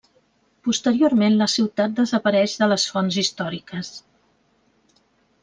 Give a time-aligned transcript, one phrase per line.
[0.67, 3.95] Posteriorment la ciutat desapareix de les fonts històriques.